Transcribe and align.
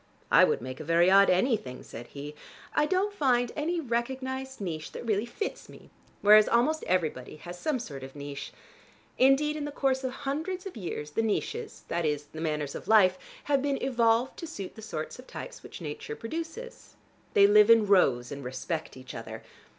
"I 0.31 0.45
would 0.45 0.63
make 0.63 0.79
a 0.79 0.83
very 0.83 1.11
odd 1.11 1.29
anything," 1.29 1.83
said 1.83 2.07
he. 2.07 2.33
"I 2.75 2.87
don't 2.87 3.13
find 3.13 3.51
any 3.55 3.79
recognized 3.79 4.59
niche 4.59 4.93
that 4.93 5.05
really 5.05 5.27
fits 5.27 5.69
me, 5.69 5.91
whereas 6.23 6.49
almost 6.49 6.83
everybody 6.87 7.35
has 7.35 7.59
some 7.59 7.77
sort 7.77 8.01
of 8.03 8.15
niche. 8.15 8.51
Indeed 9.19 9.55
in 9.55 9.65
the 9.65 9.71
course 9.71 10.03
of 10.03 10.11
hundreds 10.11 10.65
of 10.65 10.75
years 10.75 11.11
the 11.11 11.21
niches, 11.21 11.83
that 11.87 12.03
is 12.03 12.23
the 12.33 12.41
manners 12.41 12.73
of 12.73 12.87
life, 12.87 13.19
have 13.43 13.61
been 13.61 13.77
evolved 13.77 14.37
to 14.39 14.47
suit 14.47 14.73
the 14.73 14.81
sorts 14.81 15.19
of 15.19 15.27
types 15.27 15.61
which 15.61 15.81
nature 15.81 16.15
produces. 16.15 16.95
They 17.35 17.45
live 17.45 17.69
in 17.69 17.85
rows 17.85 18.31
and 18.31 18.43
respect 18.43 18.97
each 18.97 19.13
other. 19.13 19.43